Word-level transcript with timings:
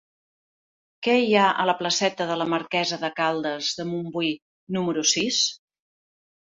Què 1.07 1.13
hi 1.25 1.35
ha 1.41 1.49
a 1.63 1.67
la 1.71 1.75
placeta 1.83 2.27
de 2.31 2.39
la 2.43 2.49
Marquesa 2.55 3.01
de 3.05 3.13
Caldes 3.21 3.73
de 3.81 3.89
Montbui 3.93 4.35
número 4.79 5.07
sis? 5.17 5.49